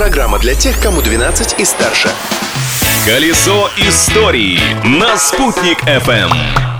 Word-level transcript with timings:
Программа 0.00 0.38
для 0.38 0.54
тех, 0.54 0.80
кому 0.80 1.02
12 1.02 1.60
и 1.60 1.64
старше. 1.66 2.08
Колесо 3.04 3.68
истории 3.76 4.58
на 4.82 5.18
«Спутник 5.18 5.82
FM. 5.82 6.30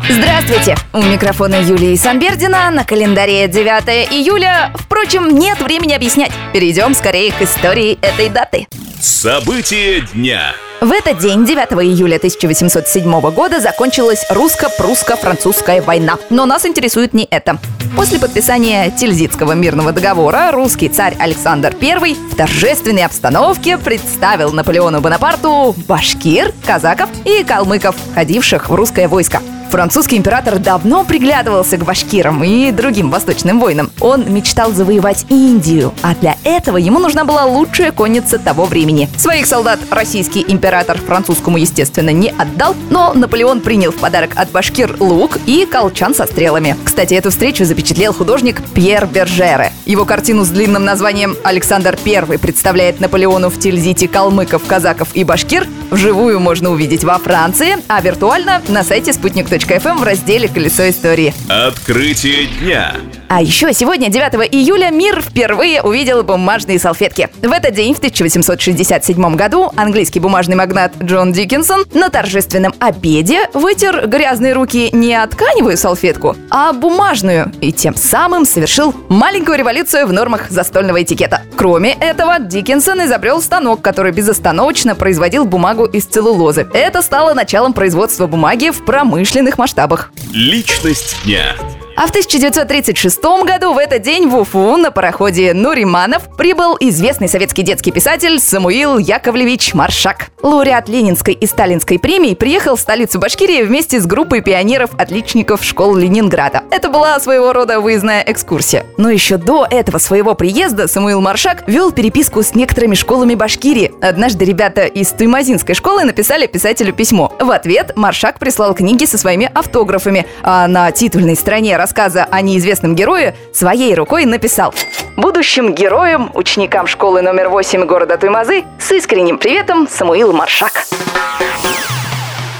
Здравствуйте! 0.08 0.74
У 0.94 1.02
микрофона 1.02 1.56
Юлии 1.56 1.96
Санбердина. 1.96 2.70
На 2.70 2.82
календаре 2.86 3.46
9 3.46 4.10
июля. 4.10 4.72
Впрочем, 4.74 5.38
нет 5.38 5.60
времени 5.60 5.92
объяснять. 5.92 6.32
Перейдем 6.54 6.94
скорее 6.94 7.30
к 7.32 7.42
истории 7.42 7.98
этой 8.00 8.30
даты. 8.30 8.66
События 8.98 10.00
дня. 10.14 10.54
В 10.80 10.92
этот 10.92 11.18
день, 11.18 11.44
9 11.44 11.72
июля 11.84 12.16
1807 12.16 13.20
года, 13.32 13.60
закончилась 13.60 14.24
русско-прусско-французская 14.30 15.82
война. 15.82 16.16
Но 16.30 16.46
нас 16.46 16.64
интересует 16.64 17.12
не 17.12 17.28
это. 17.30 17.58
После 17.96 18.18
подписания 18.18 18.90
Тильзитского 18.90 19.52
мирного 19.52 19.92
договора 19.92 20.50
русский 20.52 20.88
царь 20.88 21.16
Александр 21.18 21.76
I 21.82 22.14
в 22.14 22.34
торжественной 22.34 23.04
обстановке 23.04 23.76
представил 23.76 24.52
Наполеону 24.52 25.02
Бонапарту 25.02 25.74
башкир, 25.86 26.54
казаков 26.64 27.10
и 27.26 27.44
калмыков, 27.44 27.94
ходивших 28.14 28.70
в 28.70 28.74
русское 28.74 29.06
войско. 29.06 29.42
Французский 29.70 30.16
император 30.16 30.58
давно 30.58 31.04
приглядывался 31.04 31.76
к 31.76 31.84
башкирам 31.84 32.42
и 32.42 32.72
другим 32.72 33.08
восточным 33.08 33.60
воинам. 33.60 33.90
Он 34.00 34.24
мечтал 34.32 34.72
завоевать 34.72 35.26
Индию, 35.28 35.94
а 36.02 36.16
для 36.16 36.36
этого 36.42 36.76
ему 36.76 36.98
нужна 36.98 37.24
была 37.24 37.44
лучшая 37.44 37.92
конница 37.92 38.40
того 38.40 38.64
времени. 38.64 39.08
Своих 39.16 39.46
солдат 39.46 39.78
российский 39.90 40.44
император 40.46 40.98
французскому, 40.98 41.56
естественно, 41.56 42.10
не 42.10 42.30
отдал, 42.30 42.74
но 42.90 43.12
Наполеон 43.14 43.60
принял 43.60 43.92
в 43.92 43.96
подарок 43.96 44.32
от 44.34 44.50
башкир 44.50 44.96
лук 44.98 45.38
и 45.46 45.64
колчан 45.70 46.16
со 46.16 46.26
стрелами. 46.26 46.76
Кстати, 46.84 47.14
эту 47.14 47.30
встречу 47.30 47.64
запечатлел 47.64 48.12
художник 48.12 48.60
Пьер 48.74 49.06
Бержере. 49.06 49.72
Его 49.86 50.04
картину 50.04 50.44
с 50.44 50.48
длинным 50.48 50.84
названием 50.84 51.36
«Александр 51.44 51.96
I» 52.04 52.38
представляет 52.38 52.98
Наполеону 52.98 53.50
в 53.50 53.58
Тильзите 53.60 54.08
калмыков, 54.08 54.64
казаков 54.66 55.10
и 55.14 55.22
башкир. 55.22 55.68
Вживую 55.90 56.40
можно 56.40 56.70
увидеть 56.70 57.04
во 57.04 57.18
Франции, 57.18 57.76
а 57.88 58.00
виртуально 58.00 58.62
на 58.68 58.84
сайте 58.84 59.12
спутник.ру 59.12 59.80
Подфм 59.80 59.98
в 59.98 60.02
разделе 60.02 60.48
«Колесо 60.48 60.88
истории». 60.88 61.34
Открытие 61.48 62.46
дня. 62.46 62.94
А 63.32 63.40
еще 63.40 63.72
сегодня, 63.72 64.08
9 64.08 64.52
июля, 64.52 64.90
мир 64.90 65.22
впервые 65.22 65.82
увидел 65.82 66.24
бумажные 66.24 66.80
салфетки. 66.80 67.28
В 67.40 67.52
этот 67.52 67.74
день, 67.74 67.94
в 67.94 67.98
1867 67.98 69.36
году, 69.36 69.70
английский 69.76 70.18
бумажный 70.18 70.56
магнат 70.56 70.92
Джон 71.00 71.30
Диккенсон 71.30 71.84
на 71.92 72.08
торжественном 72.08 72.74
обеде 72.80 73.48
вытер 73.54 74.08
грязные 74.08 74.52
руки 74.52 74.90
не 74.90 75.14
о 75.14 75.28
тканевую 75.28 75.76
салфетку, 75.76 76.34
а 76.50 76.72
бумажную, 76.72 77.52
и 77.60 77.70
тем 77.70 77.94
самым 77.94 78.44
совершил 78.44 78.92
маленькую 79.08 79.58
революцию 79.58 80.08
в 80.08 80.12
нормах 80.12 80.50
застольного 80.50 81.00
этикета. 81.00 81.42
Кроме 81.56 81.92
этого, 81.92 82.40
Диккенсон 82.40 83.04
изобрел 83.04 83.40
станок, 83.40 83.80
который 83.80 84.10
безостановочно 84.10 84.96
производил 84.96 85.44
бумагу 85.44 85.84
из 85.84 86.04
целлулозы. 86.04 86.66
Это 86.74 87.00
стало 87.00 87.34
началом 87.34 87.74
производства 87.74 88.26
бумаги 88.26 88.70
в 88.70 88.84
промышленных 88.84 89.56
масштабах. 89.56 90.10
Личность 90.32 91.14
дня. 91.24 91.54
А 92.00 92.06
в 92.06 92.08
1936 92.08 93.22
году 93.44 93.74
в 93.74 93.78
этот 93.78 94.00
день 94.00 94.26
в 94.26 94.34
Уфу 94.34 94.78
на 94.78 94.90
пароходе 94.90 95.52
Нуриманов 95.52 96.34
прибыл 96.34 96.74
известный 96.80 97.28
советский 97.28 97.60
детский 97.60 97.92
писатель 97.92 98.40
Самуил 98.40 98.96
Яковлевич 98.96 99.74
Маршак. 99.74 100.28
Лауреат 100.42 100.88
Ленинской 100.88 101.34
и 101.34 101.46
Сталинской 101.46 101.98
премий 101.98 102.34
приехал 102.34 102.76
в 102.76 102.80
столицу 102.80 103.18
Башкирии 103.18 103.64
вместе 103.64 104.00
с 104.00 104.06
группой 104.06 104.40
пионеров-отличников 104.40 105.62
школ 105.62 105.94
Ленинграда. 105.94 106.62
Это 106.70 106.88
была 106.88 107.20
своего 107.20 107.52
рода 107.52 107.80
выездная 107.80 108.24
экскурсия. 108.26 108.86
Но 108.96 109.10
еще 109.10 109.36
до 109.36 109.66
этого 109.70 109.98
своего 109.98 110.34
приезда 110.34 110.88
Самуил 110.88 111.20
Маршак 111.20 111.64
вел 111.68 111.92
переписку 111.92 112.42
с 112.42 112.54
некоторыми 112.54 112.94
школами 112.94 113.34
Башкирии. 113.34 113.92
Однажды 114.00 114.46
ребята 114.46 114.86
из 114.86 115.08
Туймазинской 115.10 115.74
школы 115.74 116.04
написали 116.04 116.46
писателю 116.46 116.94
письмо. 116.94 117.30
В 117.38 117.50
ответ 117.50 117.92
Маршак 117.94 118.38
прислал 118.38 118.72
книги 118.72 119.04
со 119.04 119.18
своими 119.18 119.50
автографами, 119.52 120.24
а 120.42 120.66
на 120.66 120.92
титульной 120.92 121.36
стороне 121.36 121.76
рассказа 121.90 122.24
о 122.30 122.40
неизвестном 122.40 122.94
герое 122.94 123.34
своей 123.52 123.96
рукой 123.96 124.24
написал 124.24 124.72
Будущим 125.16 125.74
героям, 125.74 126.30
ученикам 126.34 126.86
школы 126.86 127.20
номер 127.20 127.48
8 127.48 127.84
города 127.84 128.16
Туймазы 128.16 128.62
с 128.78 128.92
искренним 128.92 129.38
приветом 129.38 129.88
Самуил 129.90 130.32
Маршак. 130.32 130.84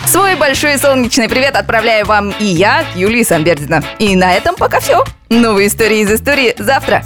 Свой 0.04 0.34
большой 0.34 0.78
солнечный 0.78 1.28
привет 1.28 1.54
отправляю 1.54 2.06
вам 2.06 2.34
и 2.40 2.44
я, 2.44 2.84
Юлия 2.96 3.24
Самбердина. 3.24 3.84
И 4.00 4.16
на 4.16 4.34
этом 4.34 4.56
пока 4.56 4.80
все. 4.80 5.04
Новые 5.28 5.68
истории 5.68 6.00
из 6.00 6.10
истории 6.10 6.56
завтра. 6.58 7.04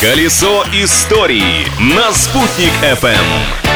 Колесо 0.00 0.64
истории 0.72 1.68
на 1.78 2.12
«Спутник 2.12 2.72
FM. 2.82 3.67